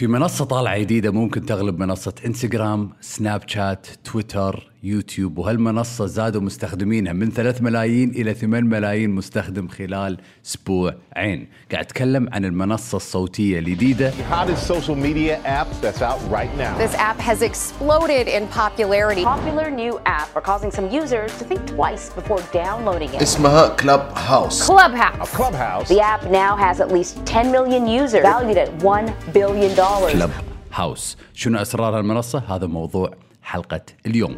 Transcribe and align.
في 0.00 0.06
منصة 0.06 0.44
طالعة 0.44 0.78
جديدة 0.78 1.10
ممكن 1.10 1.46
تغلب 1.46 1.78
منصة 1.78 2.14
انستغرام، 2.26 2.90
سناب 3.00 3.48
شات، 3.48 3.86
تويتر، 4.04 4.72
يوتيوب 4.82 5.38
وهالمنصة 5.38 6.06
زادوا 6.06 6.40
مستخدمينها 6.40 7.12
من 7.12 7.30
3 7.30 7.64
ملايين 7.64 8.10
إلى 8.10 8.34
8 8.34 8.68
ملايين 8.68 9.10
مستخدم 9.10 9.68
خلال 9.68 10.18
أسبوعين. 10.46 11.48
قاعد 11.72 11.84
أتكلم 11.84 12.28
عن 12.32 12.44
المنصة 12.44 12.96
الصوتية 12.96 13.58
الجديدة 13.58 14.12
hottest 14.30 14.72
social 14.72 14.96
media 14.96 15.36
app 15.44 15.66
that's 15.82 16.02
out 16.02 16.20
right 16.30 16.56
now. 16.58 16.78
This 16.78 16.94
app 16.94 17.18
has 17.18 17.42
exploded 17.42 18.28
in 18.28 18.46
popularity. 18.48 19.24
popular 19.24 19.70
new 19.70 20.00
app 20.06 20.28
are 20.36 20.44
causing 20.50 20.70
some 20.70 20.88
users 21.00 21.30
to 21.38 21.44
think 21.44 21.60
twice 21.66 22.10
before 22.20 22.40
downloading 22.52 23.14
it. 23.14 23.22
اسمها 23.22 23.68
كلاب 23.68 24.12
هاوس 24.16 24.70
Clubhouse. 24.70 25.28
Clubhouse. 25.36 25.88
The 25.88 26.00
app 26.00 26.24
now 26.24 26.56
has 26.56 26.80
at 26.80 26.90
least 26.92 27.26
10 27.26 27.52
million 27.52 27.86
users, 27.86 28.22
valued 28.22 28.56
at 28.56 28.70
$1 28.78 29.34
billion. 29.34 29.76
Clubhouse 30.12 31.16
شنو 31.34 31.58
أسرار 31.62 31.98
هالمنصة؟ 31.98 32.42
هذا 32.48 32.66
موضوع 32.66 33.10
حلقة 33.42 33.82
اليوم 34.06 34.36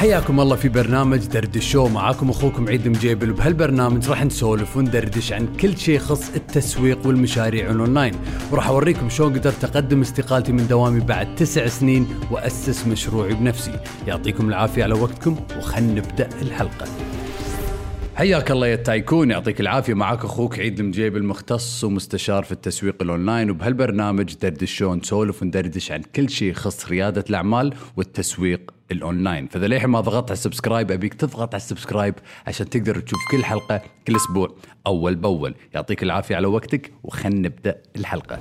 حياكم 0.00 0.40
الله 0.40 0.56
في 0.56 0.68
برنامج 0.68 1.26
دردشو 1.26 1.88
معاكم 1.88 2.30
أخوكم 2.30 2.68
عيد 2.68 2.88
مجيبل 2.88 3.30
وبهالبرنامج 3.30 4.08
راح 4.08 4.24
نسولف 4.24 4.76
وندردش 4.76 5.32
عن 5.32 5.56
كل 5.56 5.78
شيء 5.78 5.94
يخص 5.96 6.30
التسويق 6.36 7.06
والمشاريع 7.06 7.70
الأونلاين. 7.70 8.14
وراح 8.52 8.68
أوريكم 8.68 9.08
شلون 9.08 9.38
قدرت 9.38 9.64
اقدم 9.64 10.00
استقالتي 10.00 10.52
من 10.52 10.66
دوامي 10.68 11.00
بعد 11.00 11.34
تسع 11.34 11.66
سنين 11.66 12.08
وأسس 12.30 12.86
مشروعي 12.86 13.34
بنفسي. 13.34 13.72
يعطيكم 14.06 14.48
العافية 14.48 14.82
على 14.82 14.94
وقتكم 14.94 15.36
وخلنا 15.58 15.92
نبدأ 15.92 16.28
الحلقة. 16.42 16.86
حياك 18.20 18.50
الله 18.50 18.66
يا 18.66 18.76
tycoon 18.76 19.30
يعطيك 19.30 19.60
العافية. 19.60 19.94
معاك 19.94 20.24
أخوك 20.24 20.58
عيد 20.58 20.80
المجيب 20.80 21.16
المختص 21.16 21.84
ومستشار 21.84 22.44
في 22.44 22.52
التسويق 22.52 23.02
الأونلاين 23.02 23.50
وبهالبرنامج 23.50 24.34
دردشون 24.34 24.98
نسولف 24.98 25.42
وندردش 25.42 25.92
عن 25.92 26.02
كل 26.02 26.30
شيء 26.30 26.50
يخص 26.50 26.88
ريادة 26.88 27.24
الأعمال 27.30 27.74
والتسويق 27.96 28.70
الأونلاين. 28.92 29.46
فإذا 29.46 29.66
للحين 29.66 29.90
ما 29.90 30.00
ضغطت 30.00 30.30
على 30.30 30.36
ال 30.36 30.41
subscribe 30.41 30.90
أبيك 30.90 31.14
تضغط 31.14 31.54
على 31.54 31.60
ال 31.60 31.65
subscribe 31.65 32.14
عشان 32.46 32.70
تقدر 32.70 33.00
تشوف 33.00 33.20
كل 33.30 33.44
حلقة 33.44 33.82
كل 34.06 34.16
أسبوع 34.16 34.54
أول 34.86 35.14
بأول. 35.14 35.54
يعطيك 35.74 36.02
العافية 36.02 36.36
على 36.36 36.46
وقتك 36.46 36.92
وخلنا 37.02 37.48
نبدأ 37.48 37.76
الحلقة. 37.96 38.38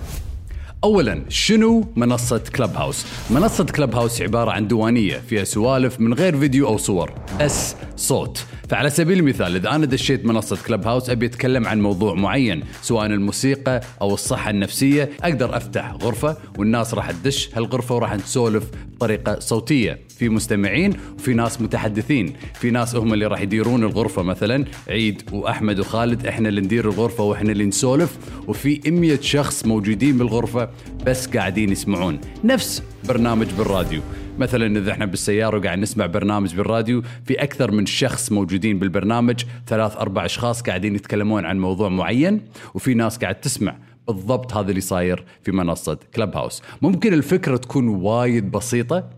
اولا 0.83 1.21
شنو 1.29 1.87
منصة 1.95 2.43
كلب 2.55 2.73
هاوس 2.75 3.05
منصة 3.29 3.63
كلب 3.63 3.95
هاوس 3.95 4.21
عبارة 4.21 4.51
عن 4.51 4.67
ديوانيه 4.67 5.17
فيها 5.17 5.43
سوالف 5.43 5.99
من 5.99 6.13
غير 6.13 6.39
فيديو 6.39 6.67
أو 6.67 6.77
صور 6.77 7.13
بس 7.41 7.75
صوت. 7.95 8.45
فعلى 8.69 8.89
سبيل 8.89 9.19
المثال 9.19 9.55
إذا 9.55 9.69
أنا 9.75 9.85
دشيت 9.85 10.25
منصة 10.25 10.57
كلب 10.67 10.87
هاوس 10.87 11.09
أبي 11.09 11.25
أتكلم 11.25 11.67
عن 11.67 11.81
موضوع 11.81 12.13
معين 12.13 12.63
سواء 12.81 13.05
الموسيقى 13.05 13.81
أو 14.01 14.13
الصحة 14.13 14.49
النفسية 14.49 15.09
أقدر 15.23 15.57
أفتح 15.57 15.91
غرفة 15.91 16.37
والناس 16.57 16.93
راح 16.93 17.11
تدش 17.11 17.49
هالغرفة 17.55 17.95
وراح 17.95 18.15
نسولف 18.15 18.63
بطريقة 18.95 19.39
صوتية. 19.39 19.99
في 20.17 20.29
مستمعين 20.29 20.93
وفي 21.15 21.33
ناس 21.33 21.61
متحدثين. 21.61 22.33
في 22.53 22.71
ناس 22.71 22.95
هم 22.95 23.13
اللي 23.13 23.25
راح 23.25 23.41
يديرون 23.41 23.83
الغرفة 23.83 24.21
مثلا 24.21 24.65
عيد 24.89 25.21
وأحمد 25.31 25.79
وخالد 25.79 26.25
إحنا 26.27 26.49
اللي 26.49 26.61
ندير 26.61 26.85
الغرفة 26.85 27.23
وإحنا 27.23 27.51
اللي 27.51 27.65
نسولف. 27.65 28.17
وفي 28.47 28.81
100 28.85 29.21
شخص 29.21 29.65
موجودين 29.65 30.17
بالغرفة 30.17 30.68
بس 31.05 31.27
قاعدين 31.27 31.71
يسمعون 31.71 32.19
نفس 32.43 32.83
برنامج 33.07 33.47
بالراديو. 33.57 34.01
مثلا 34.39 34.79
إذا 34.79 34.91
إحنا 34.91 35.05
بالسيارة 35.05 35.57
وقاعد 35.57 35.79
نسمع 35.79 36.05
برنامج 36.05 36.55
بالراديو 36.55 37.03
في 37.25 37.33
أكثر 37.43 37.71
من 37.71 37.85
شخص 37.85 38.31
موجودين 38.31 38.79
بالبرنامج 38.79 39.43
ثلاث 39.67 39.97
أربع 39.97 40.25
أشخاص 40.25 40.61
قاعدين 40.61 40.95
يتكلمون 40.95 41.45
عن 41.45 41.59
موضوع 41.59 41.89
معين 41.89 42.41
وفي 42.73 42.93
ناس 42.93 43.17
قاعد 43.17 43.35
تسمع 43.35 43.75
بالضبط 44.07 44.53
هذا 44.53 44.69
اللي 44.69 44.81
صاير 44.81 45.23
في 45.43 45.51
منصة 45.51 45.97
كلب 46.15 46.37
هاوس 46.37 46.61
ممكن 46.81 47.13
الفكرة 47.13 47.57
تكون 47.57 47.87
وايد 47.87 48.51
بسيطة 48.51 49.09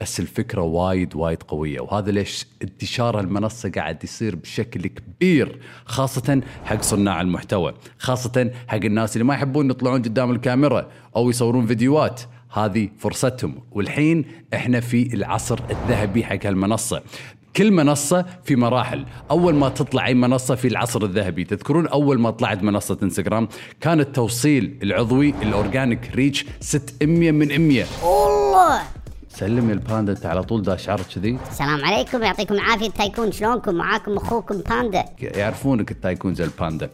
بس 0.00 0.20
الفكرة 0.20 0.62
وايد 0.62 1.16
وايد 1.16 1.42
قوية. 1.42 1.80
وهذا 1.80 2.10
ليش 2.10 2.46
انتشار 2.62 3.20
المنصة 3.20 3.70
قاعد 3.70 4.04
يصير 4.04 4.36
بشكل 4.36 4.86
كبير 4.86 5.58
خاصة 5.84 6.42
حق 6.64 6.82
صناع 6.82 7.20
المحتوى 7.20 7.74
خاصة 7.98 8.50
حق 8.68 8.84
الناس 8.84 9.16
اللي 9.16 9.24
ما 9.24 9.34
يحبون 9.34 9.70
يطلعون 9.70 10.02
قدام 10.02 10.30
الكاميرا 10.30 10.88
أو 11.16 11.30
يصورون 11.30 11.66
فيديوهات. 11.66 12.20
هذه 12.52 12.88
فرصتهم. 12.98 13.54
والحين 13.72 14.24
إحنا 14.54 14.80
في 14.80 15.14
العصر 15.14 15.58
الذهبي 15.70 16.24
حق 16.24 16.46
هالمنصة. 16.46 17.02
كل 17.56 17.72
منصة 17.72 18.26
في 18.44 18.56
مراحل. 18.56 19.04
أول 19.30 19.54
ما 19.54 19.68
تطلع 19.68 20.06
أي 20.06 20.14
منصة 20.14 20.54
في 20.54 20.68
العصر 20.68 21.04
الذهبي. 21.04 21.44
تذكرون 21.44 21.86
أول 21.86 22.20
ما 22.20 22.30
طلعت 22.30 22.62
منصة 22.62 22.98
إنستغرام؟ 23.02 23.48
كان 23.80 24.00
التوصيل 24.00 24.78
العضوي 24.82 25.34
ال 25.42 25.50
organic 25.50 26.10
reach 26.14 26.46
600 26.60 27.32
من 27.32 27.68
100 27.68 27.84
والله! 28.04 28.82
سلم 29.38 29.68
يا 29.68 29.74
الباندا 29.74 30.12
أنت 30.12 30.26
على 30.26 30.42
طول 30.42 30.62
داش 30.62 30.88
عرض 30.88 31.04
كذي. 31.14 31.38
السلام 31.50 31.84
عليكم 31.84 32.22
يعطيكم 32.22 32.54
العافية. 32.54 32.90
tycoon 32.90 33.32
شلونكم؟ 33.32 33.74
معاكم 33.74 34.16
أخوكم 34.16 34.58
باندا. 34.58 35.04
يعرفونك 35.20 35.90
ال 35.90 35.96
tycoon 35.96 36.34
زي 36.34 36.44
الباندا. 36.44 36.90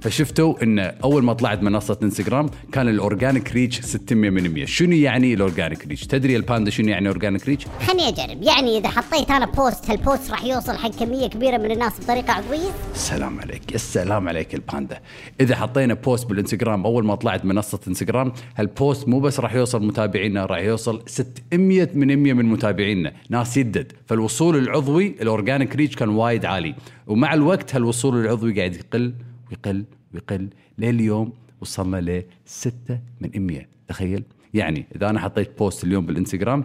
فشفتوا 0.00 0.62
إن 0.62 0.78
أول 0.78 1.24
ما 1.24 1.32
طلعت 1.32 1.62
منصة 1.62 1.98
إنستغرام 2.02 2.50
كان 2.72 2.88
ال 2.88 2.96
organic 2.96 3.52
reach 3.52 3.80
600 3.80 4.30
من 4.30 4.50
100 4.50 4.64
شنو 4.64 4.92
يعني 4.92 5.34
ال 5.34 5.41
organic 5.41 5.86
reach؟ 5.86 6.06
تدري 6.06 6.36
الباندا 6.36 6.70
شنو 6.70 6.88
يعني 6.88 7.08
organic 7.08 7.46
reach؟ 7.48 7.66
خليني 7.86 8.08
أجرب. 8.08 8.42
يعني 8.42 8.78
إذا 8.78 8.88
حطيت 8.88 9.30
أنا 9.30 9.46
post 9.46 9.90
هال 9.90 10.03
post 10.03 10.30
راح 10.30 10.44
يوصل 10.44 10.76
حق 10.76 10.90
كمية 10.90 11.26
كبيرة 11.26 11.56
من 11.56 11.70
الناس 11.70 12.00
بطريقة 12.00 12.32
عضويه 12.32 12.70
السلام 12.94 13.40
عليك. 13.40 13.74
السلام 13.74 14.28
عليك 14.28 14.54
الباندا. 14.54 15.00
إذا 15.40 15.56
حطينا 15.56 15.94
post 15.94 16.26
بالإنستغرام 16.26 16.84
أول 16.84 17.04
ما 17.04 17.14
طلعت 17.14 17.44
منصة 17.44 17.80
إنستغرام 17.88 18.32
هال 18.56 18.73
post 18.73 19.08
مو 19.08 19.20
بس 19.20 19.40
راح 19.40 19.54
يوصل 19.54 19.86
متابعينا 19.86 20.46
راح 20.46 20.58
يوصل 20.58 21.02
600 21.06 21.88
من 21.94 22.16
100 22.22 22.32
من 22.32 22.44
متابعينا. 22.44 23.12
ناس 23.30 23.56
يدد. 23.56 23.92
فالوصول 24.06 24.56
العضوي 24.56 25.06
ال 25.22 25.29
organic 25.29 25.76
reach 25.76 25.96
كان 25.96 26.08
وايد 26.08 26.44
عالي. 26.44 26.74
ومع 27.06 27.34
الوقت 27.34 27.74
هالوصول 27.74 28.16
العضوي 28.16 28.58
قاعد 28.58 28.74
يقل. 28.74 29.14
ويقل 29.50 29.84
ويقل 30.14 30.48
لليوم 30.78 31.32
وصلنا 31.60 32.00
ل 32.00 32.24
6 32.46 33.00
من 33.20 33.46
100 33.46 33.66
تخيل؟ 33.88 34.22
يعني 34.54 34.86
إذا 34.96 35.10
أنا 35.10 35.20
حطيت 35.20 35.58
post 35.58 35.84
اليوم 35.84 36.06
بالإنستغرام 36.06 36.64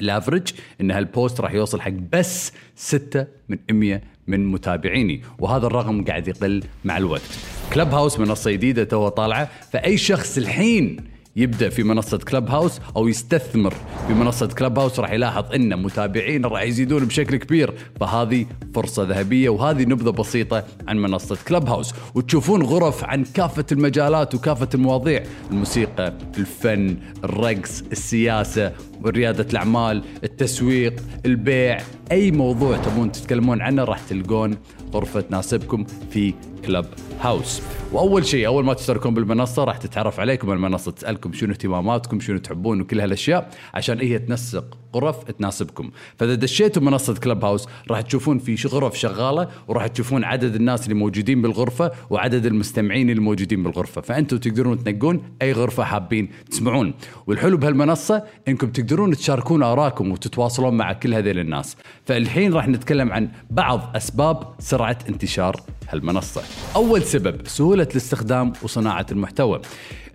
ال 0.00 0.06
average 0.06 0.48
إن 0.80 0.90
هال 0.90 1.07
post 1.07 1.40
راح 1.40 1.52
يوصل 1.52 1.80
حق 1.80 1.92
بس 2.12 2.52
6 2.76 3.26
من 3.48 3.58
100 3.70 4.00
من 4.26 4.46
متابعيني 4.46 5.22
وهذا 5.38 5.66
الرقم 5.66 6.04
قاعد 6.04 6.28
يقل 6.28 6.64
مع 6.84 6.96
الوقت. 6.96 7.38
Clubhouse 7.74 8.20
منصة 8.20 8.50
جديدة 8.50 8.84
تو 8.84 9.08
طالعة 9.08 9.44
فأي 9.44 9.96
شخص 9.96 10.38
الحين 10.38 10.96
يبدأ 11.36 11.68
في 11.68 11.82
منصة 11.82 12.18
Clubhouse 12.18 12.80
أو 12.96 13.08
يستثمر 13.08 13.74
في 14.08 14.14
منصة 14.14 14.46
Clubhouse 14.46 15.00
راح 15.00 15.12
يلاحظ 15.12 15.44
إن 15.54 15.82
متابعين 15.82 16.44
راح 16.46 16.62
يزيدون 16.62 17.04
بشكل 17.04 17.36
كبير. 17.36 17.74
فهذه 18.00 18.46
فرصة 18.74 19.02
ذهبية 19.02 19.48
وهذه 19.48 19.82
نبذة 19.82 20.10
بسيطة 20.10 20.64
عن 20.88 20.98
منصة 20.98 21.38
كلب 21.48 21.68
هاوس 21.68 21.94
وتشوفون 22.14 22.62
غرف 22.62 23.04
عن 23.04 23.24
كافة 23.24 23.64
المجالات 23.72 24.34
وكافة 24.34 24.68
المواضيع. 24.74 25.22
الموسيقى 25.50 26.14
الفن 26.38 26.96
الرقص 27.24 27.82
السياسة 27.92 28.72
ورياده 29.04 29.46
الأعمال 29.50 30.02
التسويق 30.24 31.02
البيع. 31.26 31.78
أي 32.12 32.30
موضوع 32.30 32.76
تبون 32.76 33.12
تتكلمون 33.12 33.60
عنه 33.60 33.84
راح 33.84 34.00
تلقون 34.08 34.56
غرفة 34.94 35.20
تناسبكم 35.20 35.84
في 36.10 36.34
كلب 36.66 36.86
هاوس 37.20 37.62
وأول 37.92 38.26
شيء 38.26 38.46
أول 38.46 38.64
ما 38.64 38.74
تشتركون 38.74 39.14
بالمنصة 39.14 39.64
راح 39.64 39.76
تتعرف 39.76 40.20
عليكم 40.20 40.52
المنصة 40.52 40.90
تسألكم 40.90 41.32
شنو 41.32 41.52
اهتماماتكم 41.52 42.20
شنو 42.20 42.38
تحبون 42.38 42.80
وكل 42.80 43.00
هالأشياء 43.00 43.50
عشان 43.74 43.98
هي 43.98 44.18
تنسق 44.18 44.78
غرف 44.94 45.24
تناسبكم. 45.24 45.90
فإذا 46.16 46.34
دشيتوا 46.34 46.82
منصة 46.82 47.14
كلب 47.14 47.44
هاوس 47.44 47.68
راح 47.90 48.00
تشوفون 48.00 48.38
في 48.38 48.68
غرف 48.68 48.98
شغالة 48.98 49.48
وراح 49.68 49.86
تشوفون 49.86 50.24
عدد 50.24 50.54
الناس 50.54 50.84
اللي 50.84 50.94
موجودين 50.94 51.42
بالغرفة 51.42 51.92
وعدد 52.10 52.46
المستمعين 52.46 53.10
اللي 53.10 53.20
موجودين 53.20 53.62
بالغرفة. 53.62 54.00
فانتم 54.00 54.36
تقدرون 54.36 54.84
تنقون 54.84 55.22
أي 55.42 55.52
غرفة 55.52 55.84
حابين 55.84 56.28
تسمعون. 56.50 56.94
والحلو 57.26 57.56
بهالمنصة 57.56 58.22
إنكم 58.48 58.70
تقدرون 58.70 59.16
تشاركون 59.16 59.62
ارائكم 59.62 60.12
وتتواصلون 60.12 60.76
مع 60.76 60.92
كل 60.92 61.14
هذيل 61.14 61.38
الناس. 61.38 61.76
فالحين 62.04 62.52
راح 62.52 62.68
نتكلم 62.68 63.12
عن 63.12 63.28
بعض 63.50 63.96
أسباب 63.96 64.54
سرعة 64.58 64.98
انتشار 65.08 65.60
هالمنصة. 65.88 66.42
أول 66.76 67.02
سبب 67.02 67.46
سهولة 67.46 67.88
الاستخدام 67.90 68.52
وصناعة 68.62 69.06
المحتوى. 69.12 69.60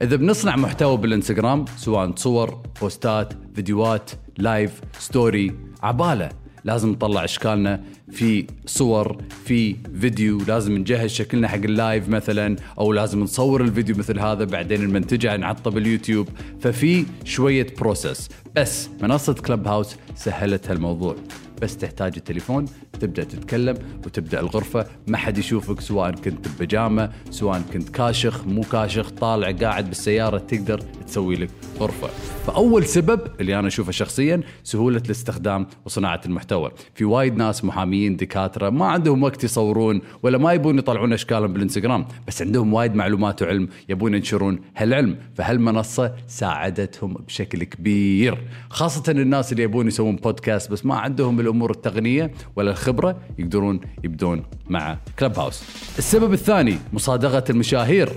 إذا 0.01 0.16
بنصنع 0.16 0.56
محتوى 0.56 0.98
بالإنستغرام 0.98 1.66
سواء 1.78 2.16
صور 2.16 2.62
بوستات 2.81 3.34
فيديوهات 3.56 4.12
live 4.38 4.81
story 5.00 5.56
عبالة 5.84 6.30
لازم 6.63 6.89
نطلع 6.89 7.24
أشكالنا 7.24 7.83
في 8.12 8.48
صور 8.66 9.18
في 9.45 9.75
فيديو 10.01 10.38
لازم 10.48 10.78
نجهز 10.78 11.10
شكلنا 11.10 11.48
حق 11.48 11.56
ال 11.56 11.66
live 11.66 12.09
مثلا 12.10 12.56
أو 12.80 12.94
لازم 12.94 13.19
نصور 13.19 13.62
الفيديو 13.62 13.95
مثل 13.95 14.19
هذا 14.19 14.44
بعدين 14.44 14.81
نمنتجه 14.81 15.38
نحطه 15.38 15.72
باليوتيوب 15.72 16.30
ففي 16.62 17.06
شوية 17.24 17.68
process 17.80 18.30
بس 18.56 18.90
منصة 19.01 19.33
Clubhouse 19.33 19.95
سهلت 20.16 20.69
هالموضوع. 20.69 21.16
بس 21.62 21.77
تحتاج 21.77 22.13
التليفون 22.18 22.65
تبدأ 23.00 23.24
تتكلم 23.24 23.77
وتبدأ 24.06 24.39
الغرفة. 24.39 24.86
ما 25.07 25.18
حد 25.18 25.38
يشوفك 25.38 25.81
سواء 25.81 26.12
كنت 26.12 26.48
ببجامة 26.48 27.12
سواء 27.30 27.62
كنت 27.74 27.89
كاشخ 27.89 28.48
مو 28.48 28.62
كاشخ 28.62 29.09
طالع 29.09 29.51
قاعد 29.51 29.88
بالسيارة 29.88 30.38
تقدر 30.38 30.80
تسوي 30.80 31.36
لك 31.36 31.50
غرفة. 31.80 32.07
فأول 32.48 32.86
سبب 32.86 33.21
اللي 33.39 33.59
أنا 33.59 33.68
أشوفه 33.68 33.92
شخصيا 33.92 34.42
سهولة 34.63 35.01
الاستخدام 35.06 35.68
وصناعة 35.86 36.21
المحتوى. 36.25 36.71
في 36.95 37.06
وايد 37.06 37.38
ناس 37.38 37.65
محاميين 37.65 38.15
دكاترة 38.15 38.69
ما 38.69 38.86
عندهم 38.86 39.24
وقت 39.24 39.44
يصورون 39.44 40.01
ولا 40.24 40.38
ما 40.38 40.54
يبون 40.54 40.77
يطلعون 40.77 41.13
أشكالهم 41.13 41.54
بالإنستغرام. 41.54 42.07
بس 42.27 42.42
عندهم 42.42 42.74
وايد 42.74 42.95
معلومات 42.95 43.42
وعلم 43.42 43.69
يبون 43.89 44.13
ينشرون 44.13 44.59
هالعلم. 44.77 45.18
فهالمنصة 45.36 46.13
ساعدتهم 46.27 47.13
بشكل 47.13 47.63
كبير. 47.63 48.38
خاصة 48.69 49.12
الناس 49.12 49.51
اللي 49.51 49.63
يبون 49.63 49.88
يسوون 49.88 50.15
بودكاست 50.15 50.71
بس 50.71 50.86
ما 50.86 50.95
عندهم 50.95 51.39
الأمور 51.47 51.71
التقنية 51.71 52.31
ولا 52.55 52.71
الخبرة 52.71 53.19
يقدرون 53.39 53.79
يبدون 54.03 54.44
مع 54.69 54.97
كلب 55.19 55.39
هاوس 55.39 55.63
السبب 55.97 56.33
الثاني 56.33 56.77
مصادقة 56.94 57.44
المشاهير. 57.49 58.09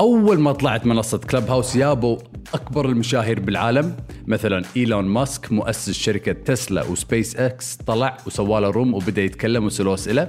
أول 0.00 0.40
ما 0.40 0.52
طلعت 0.52 0.86
منصة 0.86 1.18
Clubhouse 1.18 1.76
يابوا 1.76 2.18
أكبر 2.54 2.88
المشاهير 2.88 3.40
بالعالم. 3.40 3.96
مثلا 4.26 4.62
إيلون 4.76 5.04
ماسك 5.04 5.52
مؤسس 5.52 5.90
شركة 5.90 6.32
تسلا 6.32 6.82
وسبيس 6.84 7.36
إكس 7.36 7.76
طلع 7.86 8.16
وسوى 8.26 8.60
له 8.60 8.70
room 8.70 8.94
وبدأ 8.94 9.22
يتكلم 9.22 9.64
وسأله 9.64 9.94
أسئلة. 9.94 10.28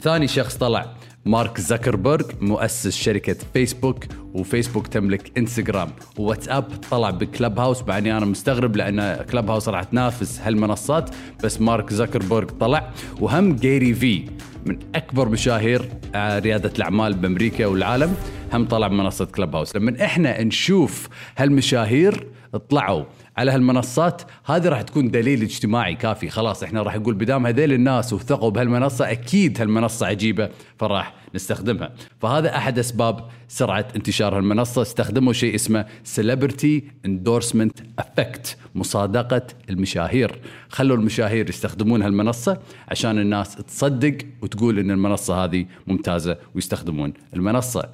ثاني 0.00 0.28
شخص 0.28 0.56
طلع 0.56 0.94
مارك 1.26 1.60
زكربرج 1.60 2.24
مؤسس 2.40 2.96
شركة 2.96 3.36
فيسبوك 3.52 4.04
وفيسبوك 4.34 4.86
تملك 4.86 5.38
إنستغرام. 5.38 5.88
وواتساب 6.18 6.62
طلع 6.90 7.10
ب 7.10 7.58
Clubhouse 7.58 7.82
مع 7.82 7.98
أنا 7.98 8.24
مستغرب 8.24 8.76
لأن 8.76 9.24
Clubhouse 9.32 9.68
راح 9.68 9.82
تنافس 9.82 10.40
هالمنصات 10.40 11.10
بس 11.44 11.60
مارك 11.60 11.92
زكربرج 11.92 12.50
طلع. 12.50 12.90
وهم 13.20 13.56
Gary 13.56 13.94
Vee 13.94 14.24
من 14.66 14.78
أكبر 14.94 15.28
مشاهير 15.28 15.88
آه، 16.14 16.38
ريادة 16.38 16.72
الأعمال 16.76 17.14
بأمريكا 17.14 17.66
والعالم. 17.66 18.14
هم 18.52 18.64
طلع 18.64 18.88
بمنصة 18.88 19.24
Clubhouse 19.24 19.76
لما 19.76 20.04
إحنا 20.04 20.42
نشوف 20.42 21.08
هالمشاهير 21.36 22.26
طلعوا 22.58 23.04
على 23.36 23.50
هالمنصات 23.50 24.22
هذه 24.44 24.68
راح 24.68 24.82
تكون 24.82 25.10
دليل 25.10 25.42
اجتماعي 25.42 25.94
كافي. 25.94 26.28
خلاص 26.28 26.62
إحنا 26.62 26.82
راح 26.82 26.96
نقول 26.96 27.14
بدام 27.14 27.46
هذيل 27.46 27.72
الناس 27.72 28.12
وثقوا 28.12 28.50
بهالمنصة 28.50 29.10
أكيد 29.10 29.60
هالمنصة 29.60 30.06
عجيبة 30.06 30.48
فراح 30.78 31.14
نستخدمها. 31.34 31.92
فهذا 32.20 32.56
أحد 32.56 32.78
أسباب 32.78 33.28
سرعة 33.48 33.88
انتشار 33.96 34.38
هالمنصة. 34.38 34.82
استخدموا 34.82 35.32
شيء 35.32 35.54
اسمه 35.54 35.86
celebrity 36.04 36.84
endorsement 37.06 37.78
effect 37.98 38.56
مصادقة 38.74 39.46
المشاهير. 39.70 40.40
خلوا 40.68 40.96
المشاهير 40.96 41.48
يستخدمون 41.48 42.02
هالمنصة 42.02 42.58
عشان 42.88 43.18
الناس 43.18 43.56
تصدق 43.56 44.18
وتقول 44.42 44.78
إن 44.78 44.90
المنصة 44.90 45.44
هذه 45.44 45.66
ممتازة 45.86 46.36
ويستخدمون 46.54 47.12
المنصة. 47.34 47.88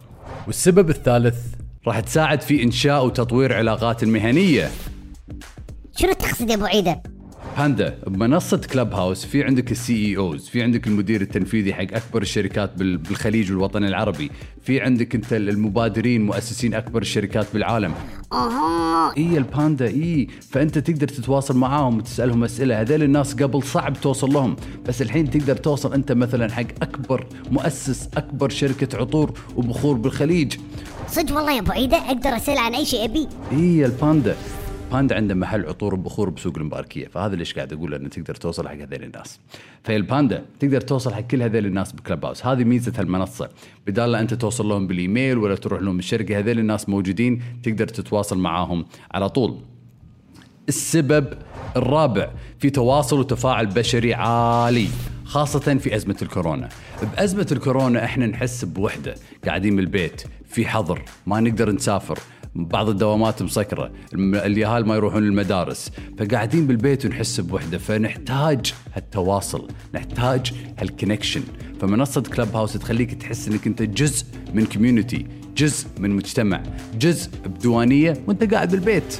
والسبب 0.46 0.90
الثالث 0.90 1.61
راح 1.86 2.00
تساعد 2.00 2.40
في 2.40 2.62
إنشاء 2.62 3.06
وتطوير 3.06 3.52
علاقات 3.54 4.02
المهنية. 4.02 4.70
شنو 5.96 6.12
تقصد 6.12 6.50
يا 6.50 6.54
أبو 6.54 6.64
عيدة؟ 6.64 7.02
باندا 7.58 7.98
بمنصة 8.06 8.56
كلب 8.72 8.92
هاوس 8.94 9.24
في 9.24 9.44
عندك 9.44 9.72
السي 9.72 10.06
اي 10.06 10.16
اوز 10.16 10.48
في 10.48 10.62
عندك 10.62 10.86
المدير 10.86 11.20
التنفيذي 11.20 11.74
حق 11.74 11.80
أكبر 11.82 12.22
الشركات 12.22 12.74
بال- 12.78 12.96
بالخليج 12.96 13.50
والوطن 13.52 13.84
العربي 13.84 14.30
في 14.62 14.80
عندك 14.80 15.14
أنت 15.14 15.32
المبادرين 15.32 16.26
مؤسسين 16.26 16.74
أكبر 16.74 17.02
الشركات 17.02 17.46
بالعالم. 17.54 17.94
أها. 18.32 19.16
إي 19.16 19.38
الباندا 19.38 19.86
إي. 19.86 20.26
فأنت 20.50 20.78
تقدر 20.78 21.08
تتواصل 21.08 21.56
معاهم 21.56 21.96
وتسألهم 21.98 22.44
أسئلة 22.44 22.80
هذول 22.80 23.02
الناس 23.02 23.34
قبل 23.34 23.62
صعب 23.62 24.00
توصل 24.00 24.32
لهم 24.32 24.56
بس 24.88 25.02
الحين 25.02 25.30
تقدر 25.30 25.56
توصل 25.56 25.94
أنت 25.94 26.12
مثلا 26.12 26.52
حق 26.52 26.66
أكبر 26.82 27.26
مؤسس 27.50 28.08
أكبر 28.16 28.48
شركة 28.48 28.98
عطور 28.98 29.32
وبخور 29.56 29.96
بالخليج. 29.96 30.54
صدق 31.08 31.36
والله 31.36 31.52
يا 31.52 31.60
أبو 31.60 31.72
عيدة 31.72 31.96
أقدر 31.96 32.36
أسأل 32.36 32.58
عن 32.58 32.74
أي 32.74 32.84
شيء 32.84 33.04
أبي؟ 33.04 33.28
إي 33.52 33.84
الباندا. 33.84 34.36
باندا 34.92 35.16
عنده 35.16 35.34
محل 35.34 35.66
عطور 35.66 35.94
وبخور 35.94 36.30
بسوق 36.30 36.58
المباركية 36.58 37.08
فهذا 37.08 37.36
ليش 37.36 37.54
قاعد 37.54 37.72
أقول 37.72 37.94
إنه 37.94 38.08
تقدر 38.08 38.34
توصل 38.34 38.68
حق 38.68 38.74
هذول 38.74 39.04
الناس. 39.04 39.40
فهي 39.84 39.96
الباندا 39.96 40.44
تقدر 40.60 40.80
توصل 40.80 41.14
حق 41.14 41.20
كل 41.20 41.42
هذول 41.42 41.66
الناس 41.66 41.92
ب 41.92 42.24
Clubhouse. 42.24 42.46
هذه 42.46 42.64
ميزة 42.64 42.92
هالمنصه 42.98 43.48
بدال 43.86 44.12
لا 44.12 44.20
أنت 44.20 44.34
توصل 44.34 44.68
لهم 44.68 44.86
بالإيميل 44.86 45.38
ولا 45.38 45.54
تروح 45.54 45.82
لهم 45.82 45.98
الشركة 45.98 46.38
هذول 46.38 46.58
الناس 46.58 46.88
موجودين 46.88 47.42
تقدر 47.62 47.88
تتواصل 47.88 48.38
معاهم 48.38 48.86
على 49.14 49.28
طول. 49.28 49.58
السبب 50.68 51.26
الرابع 51.76 52.30
في 52.58 52.70
تواصل 52.70 53.20
وتفاعل 53.20 53.66
بشري 53.66 54.14
عالي. 54.14 54.88
خاصة 55.32 55.58
في 55.78 55.96
أزمة 55.96 56.16
الكورونا. 56.22 56.68
بأزمة 57.16 57.46
الكورونا 57.52 58.04
إحنا 58.04 58.26
نحس 58.26 58.64
بوحدة. 58.64 59.14
قاعدين 59.46 59.76
بالبيت 59.76 60.22
في 60.48 60.66
حظر 60.66 61.02
ما 61.26 61.40
نقدر 61.40 61.70
نسافر 61.72 62.18
بعض 62.54 62.88
الدوامات 62.88 63.42
مسكرة 63.42 63.90
الم- 64.14 64.34
اليهال 64.34 64.86
ما 64.86 64.94
يروحون 64.94 65.22
المدارس. 65.22 65.90
فقاعدين 66.18 66.66
بالبيت 66.66 67.06
ونحس 67.06 67.40
بوحدة 67.40 67.78
فنحتاج 67.78 68.74
هالتواصل 68.94 69.68
نحتاج 69.94 70.52
هال 70.78 70.89
connection 70.89 71.42
فمنصة 71.80 72.20
Clubhouse 72.20 72.72
تخليك 72.72 73.14
تحس 73.14 73.48
إنك 73.48 73.66
أنت 73.66 73.82
جزء 73.82 74.26
من 74.54 74.66
community 74.66 75.26
جزء 75.56 75.86
من 75.98 76.10
مجتمع 76.10 76.62
جزء 76.98 77.30
بديوانية 77.46 78.14
وأنت 78.26 78.54
قاعد 78.54 78.70
بالبيت. 78.70 79.18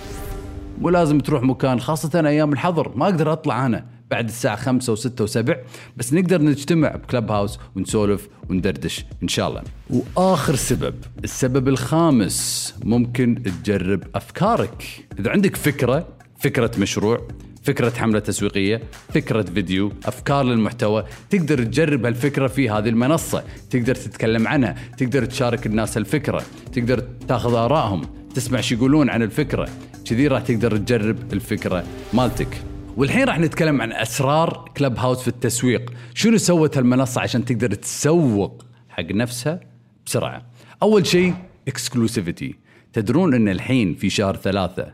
مو 0.80 0.88
لازم 0.88 1.20
تروح 1.20 1.42
مكان 1.42 1.80
خاصة 1.80 2.20
أيام 2.28 2.52
الحظر 2.52 2.92
ما 2.96 3.04
أقدر 3.04 3.32
أطلع 3.32 3.66
أنا. 3.66 3.91
بعد 4.12 4.28
الساعة 4.28 4.56
خمسة 4.56 4.92
وستة 4.92 5.24
وسبع. 5.24 5.56
بس 5.96 6.14
نقدر 6.14 6.42
نجتمع 6.42 6.96
ب 6.96 7.30
Clubhouse 7.30 7.58
ونسولف 7.76 8.28
وندردش 8.50 9.04
إن 9.22 9.28
شاء 9.28 9.48
الله. 9.48 9.62
وآخر 9.90 10.54
سبب 10.54 10.94
السبب 11.24 11.68
الخامس 11.68 12.74
ممكن 12.84 13.42
تجرب 13.42 14.02
أفكارك. 14.14 15.06
إذا 15.18 15.30
عندك 15.30 15.56
فكرة 15.56 16.08
فكرة 16.38 16.70
مشروع 16.78 17.28
فكرة 17.62 17.90
حملة 17.90 18.18
تسويقية 18.18 18.82
فكرة 19.14 19.42
فيديو 19.42 19.92
أفكار 20.04 20.44
للمحتوى 20.44 21.04
تقدر 21.30 21.64
تجرب 21.64 22.06
هالفكرة 22.06 22.46
في 22.46 22.70
هذه 22.70 22.88
المنصة. 22.88 23.44
تقدر 23.70 23.94
تتكلم 23.94 24.48
عنها 24.48 24.74
تقدر 24.98 25.24
تشارك 25.24 25.66
الناس 25.66 25.98
هالفكرة. 25.98 26.42
تقدر 26.72 27.04
تاخذ 27.28 27.54
آرائهم 27.54 28.02
تسمع 28.34 28.60
شو 28.60 28.74
يقولون 28.74 29.10
عن 29.10 29.22
الفكرة. 29.22 29.68
كذي 30.04 30.26
راح 30.26 30.42
تقدر 30.42 30.76
تجرب 30.76 31.32
الفكرة 31.32 31.84
مالتك. 32.12 32.71
والحين 32.96 33.24
راح 33.24 33.38
نتكلم 33.38 33.82
عن 33.82 33.92
أسرار 33.92 34.70
كلب 34.76 34.98
هاوس 34.98 35.22
في 35.22 35.28
التسويق. 35.28 35.92
شنو 36.14 36.36
سوت 36.36 36.76
هالمنصة 36.76 37.20
عشان 37.20 37.44
تقدر 37.44 37.74
تسوق 37.74 38.64
حق 38.88 39.04
نفسها 39.04 39.60
بسرعة؟ 40.06 40.42
أول 40.82 41.06
شيء 41.06 41.34
exclusivity 41.68 42.54
تدرون 42.92 43.34
إن 43.34 43.48
الحين 43.48 43.94
في 43.94 44.10
شهر 44.10 44.36
ثلاثة 44.36 44.92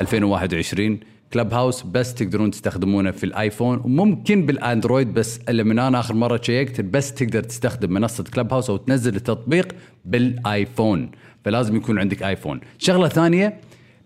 2021 0.00 1.00
Clubhouse 1.32 1.82
بس 1.82 2.14
تقدرون 2.14 2.50
تستخدمونه 2.50 3.10
في 3.10 3.24
الآيفون 3.24 3.78
وممكن 3.84 4.46
بالأندرويد 4.46 5.14
بس 5.14 5.40
من 5.48 5.78
أنا 5.78 6.00
آخر 6.00 6.14
مرة 6.14 6.40
شيكت 6.42 6.80
بس 6.80 7.14
تقدر 7.14 7.42
تستخدم 7.42 7.92
منصة 7.92 8.24
Clubhouse 8.24 8.70
أو 8.70 8.76
تنزل 8.76 9.16
التطبيق 9.16 9.74
بالآيفون. 10.04 11.10
فلازم 11.44 11.76
يكون 11.76 11.98
عندك 11.98 12.22
آيفون. 12.22 12.60
شغلة 12.78 13.08
ثانية 13.08 13.60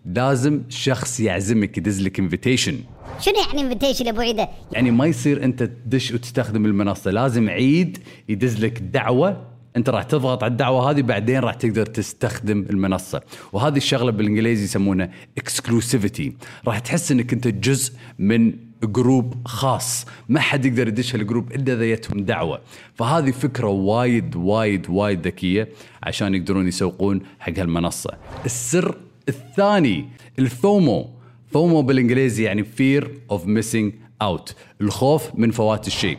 لازم 0.05 0.61
شخص 0.69 1.19
يعزمك 1.19 1.77
يدز 1.77 2.01
لك 2.01 2.19
invitation 2.19 2.79
شنو 3.19 3.35
يعني 3.35 3.61
invitation 3.61 4.07
أبو 4.07 4.21
عيدة؟ 4.21 4.49
يعني 4.71 4.91
ما 4.91 5.05
يصير 5.05 5.43
أنت 5.43 5.63
تدش 5.63 6.11
وتستخدم 6.11 6.65
المنصة 6.65 7.11
لازم 7.11 7.49
عيد 7.49 7.97
يدز 8.29 8.65
لك 8.65 8.79
دعوة 8.79 9.53
أنت 9.77 9.89
راح 9.89 10.03
تضغط 10.03 10.43
على 10.43 10.51
الدعوة 10.51 10.91
هذه 10.91 11.01
بعدين 11.01 11.39
راح 11.39 11.53
تقدر 11.53 11.85
تستخدم 11.85 12.65
المنصة. 12.69 13.21
وهذه 13.53 13.77
الشغلة 13.77 14.11
بالإنجليزي 14.11 14.63
يسمونها 14.63 15.09
exclusivity 15.37 16.33
راح 16.67 16.79
تحس 16.79 17.11
إنك 17.11 17.33
أنت 17.33 17.47
جزء 17.47 17.93
من 18.19 18.53
group 18.83 19.47
خاص. 19.47 20.05
ما 20.29 20.39
حد 20.39 20.65
يقدر 20.65 20.87
يدش 20.87 21.15
هالجروب 21.15 21.51
إلا 21.51 21.73
إذا 21.73 21.85
جتهم 21.85 22.19
دعوة. 22.19 22.61
فهذه 22.93 23.31
فكرة 23.31 23.67
وايد 23.67 24.35
وايد 24.35 24.89
وايد 24.89 25.27
ذكية 25.27 25.69
عشان 26.03 26.35
يقدرون 26.35 26.67
يسوقون 26.67 27.21
حق 27.39 27.59
هالمنصة. 27.59 28.11
السر 28.45 28.97
الثاني 29.29 30.09
ال 30.39 30.53
FOMO. 30.53 31.22
FOMO 31.53 31.81
بالإنجليزي 31.81 32.43
يعني 32.43 32.63
fear 32.63 33.03
of 33.33 33.41
missing 33.41 33.91
out 34.23 34.53
الخوف 34.81 35.35
من 35.35 35.51
فوات 35.51 35.87
الشيء. 35.87 36.17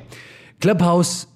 Clubhouse 0.62 1.28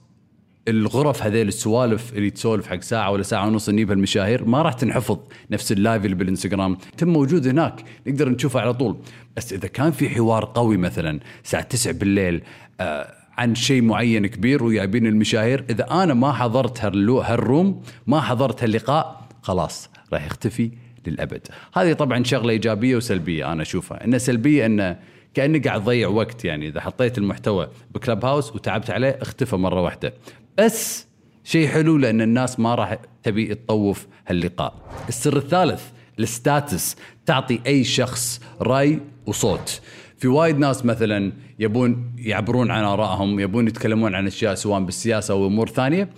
الغرف 0.68 1.22
هذيل 1.22 1.48
السوالف 1.48 2.12
اللي 2.12 2.30
تسولف 2.30 2.66
حق 2.66 2.80
ساعة 2.80 3.10
ولا 3.10 3.22
ساعة 3.22 3.46
ونص 3.46 3.68
نجيب 3.68 3.92
المشاهير 3.92 4.44
ما 4.44 4.62
راح 4.62 4.72
تنحفظ 4.72 5.18
نفس 5.50 5.72
ال 5.72 5.78
live 5.78 6.04
اللي 6.04 6.16
بالإنستغرام. 6.16 6.78
تم 6.96 7.08
موجود 7.08 7.46
هناك 7.46 7.84
نقدر 8.06 8.28
نشوفه 8.28 8.60
على 8.60 8.74
طول. 8.74 8.96
بس 9.36 9.52
إذا 9.52 9.68
كان 9.68 9.90
في 9.90 10.08
حوار 10.08 10.52
قوي 10.54 10.76
مثلا 10.76 11.20
الساعة 11.44 11.62
9 11.62 11.92
بالليل 11.92 12.42
آه 12.80 13.14
عن 13.38 13.54
شيء 13.54 13.82
معين 13.82 14.26
كبير 14.26 14.64
وجايبين 14.64 15.06
المشاهير 15.06 15.64
إذا 15.70 15.90
أنا 15.90 16.14
ما 16.14 16.32
حضرت 16.32 16.84
هال 16.84 17.17
room 17.17 17.82
ما 18.06 18.20
حضرت 18.20 18.62
هاللقاء 18.62 19.28
خلاص 19.42 19.90
راح 20.12 20.26
يختفي 20.26 20.70
للأبد. 21.06 21.46
هذه 21.74 21.92
طبعا 21.92 22.24
شغلة 22.24 22.50
إيجابية 22.50 22.96
وسلبية 22.96 23.52
أنا 23.52 23.62
أشوفها. 23.62 24.04
ان 24.04 24.18
سلبية 24.18 24.66
إنه 24.66 24.98
كأني 25.34 25.58
قاعد 25.58 25.80
اضيع 25.80 26.08
وقت 26.08 26.44
يعني. 26.44 26.68
إذا 26.68 26.80
حطيت 26.80 27.18
المحتوى 27.18 27.68
بكلب 27.94 28.24
هاوس 28.24 28.54
وتعبت 28.54 28.90
عليه 28.90 29.18
اختفى 29.22 29.56
مرة 29.56 29.82
واحدة. 29.82 30.14
بس 30.58 31.06
شيء 31.44 31.68
حلو 31.68 31.96
لأن 31.96 32.20
الناس 32.20 32.60
ما 32.60 32.74
راح 32.74 32.98
تبي 33.22 33.54
تطوف 33.54 34.06
هاللقاء. 34.26 34.74
السر 35.08 35.36
الثالث 35.36 35.82
الستاتس 36.18 36.96
تعطي 37.26 37.60
أي 37.66 37.84
شخص 37.84 38.40
رأي 38.60 39.00
وصوت. 39.26 39.80
في 40.18 40.28
وايد 40.28 40.58
ناس 40.58 40.84
مثلا 40.84 41.32
يبون 41.58 42.12
يعبرون 42.18 42.70
عن 42.70 42.84
آرائهم 42.84 43.40
يبون 43.40 43.68
يتكلمون 43.68 44.14
عن 44.14 44.26
أشياء 44.26 44.54
سواء 44.54 44.80
بالسياسة 44.80 45.34
أو 45.34 45.46
أمور 45.46 45.68
ثانية 45.68 46.08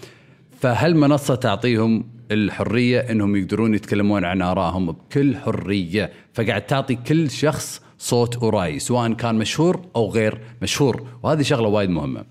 فهالمنصة 0.61 1.35
تعطيهم 1.35 2.05
الحرية 2.31 3.01
إنهم 3.01 3.37
يقدرون 3.37 3.75
يتكلمون 3.75 4.25
عن 4.25 4.43
آرائهم 4.43 4.87
بكل 4.93 5.37
حرية. 5.37 6.13
فقاعد 6.35 6.63
تعطي 6.63 6.95
كل 6.95 7.31
شخص 7.31 7.83
صوت 7.99 8.43
ورأي 8.43 8.79
سواء 8.79 9.13
كان 9.13 9.35
مشهور 9.35 9.81
أو 9.97 10.11
غير 10.11 10.41
مشهور. 10.63 11.07
وهذه 11.23 11.43
شغلة 11.43 11.69
وايد 11.69 11.91
مهمة. 11.91 12.25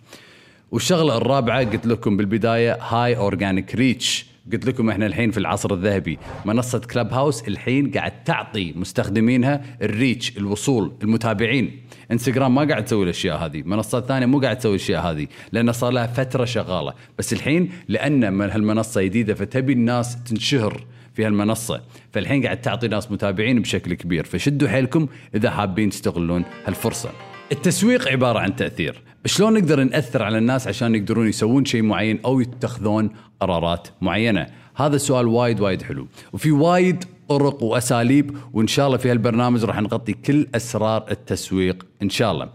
والشغلة 0.72 1.18
الرابعة 1.18 1.72
قلت 1.72 1.86
لكم 1.86 2.18
بالبداية 2.18 2.78
high 2.82 3.18
organic 3.18 3.76
reach 3.76 4.29
قلت 4.52 4.66
لكم 4.66 4.90
إحنا 4.90 5.06
الحين 5.06 5.32
في 5.32 5.38
العصر 5.38 5.74
الذهبي 5.74 6.20
منصة 6.46 6.80
Clubhouse 6.80 7.48
الحين 7.48 7.92
قاعد 7.92 8.24
تعطي 8.24 8.74
مستخدمينها 8.76 9.62
ال 9.82 9.91
reach 9.91 10.38
الوصول 10.38 10.94
المتابعين. 11.04 11.82
انستغرام 12.12 12.56
ما 12.56 12.64
قاعد 12.64 12.86
تسوي 12.86 13.04
الأشياء 13.04 13.46
هذه 13.46 13.64
منصات 13.66 14.06
ثانية 14.06 14.26
مو 14.26 14.40
قاعد 14.40 14.58
تسوي 14.58 14.76
الأشياء 14.76 15.02
هذه 15.02 15.28
لأن 15.52 15.72
صار 15.72 15.92
لها 15.92 16.08
فترة 16.08 16.46
شغالة. 16.46 16.94
بس 17.18 17.34
الحين 17.34 17.72
لأن 17.88 18.34
من 18.34 18.50
هالمنصة 18.50 19.02
جديدة 19.02 19.34
فتبي 19.34 19.74
الناس 19.74 20.24
تنشهر 20.24 20.86
في 21.14 21.26
هالمنصة. 21.26 21.82
فالحين 22.12 22.44
قاعد 22.44 22.62
تعطي 22.62 22.88
ناس 22.88 23.12
متابعين 23.12 23.62
بشكل 23.62 23.94
كبير. 23.94 24.24
فشدوا 24.24 24.70
حيلكم 24.70 25.08
إذا 25.36 25.50
حابين 25.50 25.90
تستغلون 25.90 26.46
هالفرصة. 26.66 27.29
التسويق 27.52 28.08
عبارة 28.08 28.40
عن 28.40 28.56
تأثير. 28.56 29.02
شلون 29.26 29.54
نقدر 29.54 29.84
نأثر 29.84 30.24
على 30.24 30.38
الناس 30.38 30.68
عشان 30.68 30.96
يقدرون 30.96 31.28
يسوون 31.28 31.66
شيء 31.66 31.82
معين 31.82 32.20
أو 32.26 32.40
يتخذون 32.40 33.10
قرارات 33.40 33.88
معينة؟ 34.02 34.48
هذا 34.76 34.96
السؤال 34.96 35.28
وايد 35.28 35.60
وايد 35.60 35.82
حلو. 35.82 36.08
وفي 36.34 36.52
وايد 36.52 37.04
طرق 37.30 37.64
وأساليب 37.64 38.38
وإن 38.54 38.68
شاء 38.68 38.88
الله 38.88 38.98
في 38.98 39.12
هالبرنامج 39.12 39.64
راح 39.64 39.82
نغطي 39.82 40.14
كل 40.14 40.48
أسرار 40.56 41.06
التسويق 41.12 41.86
إن 42.02 42.10
شاء 42.10 42.32
الله. 42.32 42.50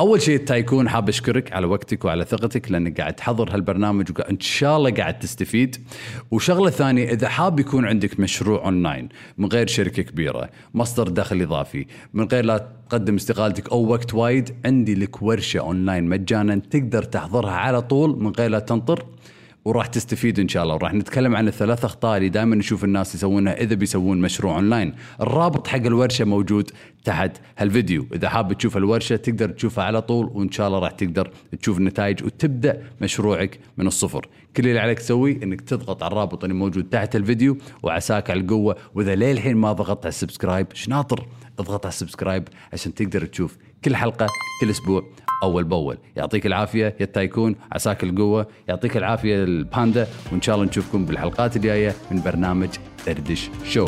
أول 0.00 0.22
شيء 0.22 0.38
تايكون 0.38 0.88
حاب 0.88 1.08
أشكرك 1.08 1.52
على 1.52 1.66
وقتك 1.66 2.04
وعلى 2.04 2.24
ثقتك 2.24 2.70
لأنك 2.70 3.00
قاعد 3.00 3.14
تحضر 3.14 3.54
هالبرنامج 3.54 4.10
وان 4.18 4.40
شاء 4.40 4.76
الله 4.76 4.90
قاعد 4.90 5.18
تستفيد. 5.18 5.76
وشغلة 6.30 6.70
ثانية 6.70 7.12
إذا 7.12 7.28
حاب 7.28 7.60
يكون 7.60 7.86
عندك 7.86 8.20
مشروع 8.20 8.64
اونلاين 8.64 9.08
من 9.38 9.48
غير 9.48 9.66
شركة 9.66 10.02
كبيرة 10.02 10.50
مصدر 10.74 11.08
دخل 11.08 11.42
إضافي 11.42 11.86
من 12.14 12.24
غير 12.24 12.44
لا 12.44 12.68
تقدم 12.88 13.14
استقالتك 13.14 13.72
أو 13.72 13.86
وقت 13.86 14.14
وايد 14.14 14.54
عندي 14.64 14.94
لك 14.94 15.22
ورشة 15.22 15.60
اونلاين 15.60 16.04
مجانا 16.04 16.60
تقدر 16.70 17.02
تحضرها 17.02 17.52
على 17.52 17.82
طول 17.82 18.22
من 18.22 18.30
غير 18.30 18.50
لا 18.50 18.58
تنطر. 18.58 19.04
وراح 19.64 19.86
تستفيد 19.86 20.40
إن 20.40 20.48
شاء 20.48 20.62
الله. 20.62 20.74
وراح 20.74 20.94
نتكلم 20.94 21.36
عن 21.36 21.48
الثلاث 21.48 21.84
أخطاء 21.84 22.16
اللي 22.16 22.28
دائما 22.28 22.56
نشوف 22.56 22.84
الناس 22.84 23.14
يسوونها 23.14 23.60
إذا 23.60 23.74
بيسوون 23.74 24.20
مشروع 24.20 24.54
أونلاين. 24.54 24.94
الرابط 25.20 25.66
حق 25.66 25.76
الورشة 25.76 26.24
موجود 26.24 26.70
تحت 27.04 27.36
هالفيديو. 27.58 28.06
إذا 28.14 28.28
حاب 28.28 28.52
تشوف 28.52 28.76
الورشة 28.76 29.16
تقدر 29.16 29.50
تشوفها 29.50 29.84
على 29.84 30.02
طول 30.02 30.30
وإن 30.34 30.50
شاء 30.50 30.68
الله 30.68 30.78
راح 30.78 30.90
تقدر 30.90 31.30
تشوف 31.62 31.78
النتائج 31.78 32.24
وتبدأ 32.24 32.82
مشروعك 33.00 33.60
من 33.76 33.86
الصفر. 33.86 34.28
كل 34.56 34.68
اللي 34.68 34.80
عليك 34.80 34.98
تسويه 34.98 35.42
إنك 35.42 35.60
تضغط 35.60 36.02
على 36.02 36.12
الرابط 36.12 36.44
اللي 36.44 36.54
موجود 36.56 36.84
تحت 36.84 37.16
الفيديو 37.16 37.56
وعساك 37.82 38.30
على 38.30 38.40
القوة. 38.40 38.76
وإذا 38.94 39.14
للحين 39.14 39.56
ما 39.56 39.72
ضغطت 39.72 40.04
على 40.04 40.08
ال 40.08 40.14
subscribe 40.14 40.66
شناطر 40.74 41.26
اضغط 41.58 41.86
على 41.86 41.92
ال 41.92 41.98
subscribe 41.98 42.48
عشان 42.72 42.94
تقدر 42.94 43.24
تشوف 43.26 43.56
كل 43.84 43.96
حلقة 43.96 44.26
كل 44.60 44.70
أسبوع. 44.70 45.04
أول 45.42 45.64
بأول. 45.64 45.98
يعطيك 46.16 46.46
العافية 46.46 46.96
يا 47.00 47.04
تايكون 47.04 47.56
عساك 47.72 48.04
القوة. 48.04 48.46
يعطيك 48.68 48.96
العافية 48.96 49.44
الباندا 49.44 50.06
وإن 50.32 50.42
شاء 50.42 50.54
الله 50.54 50.66
نشوفكم 50.66 51.04
بالحلقات 51.04 51.56
الجاية 51.56 51.94
من 52.10 52.22
برنامج 52.22 52.68
دردش 53.06 53.50
شو. 53.64 53.86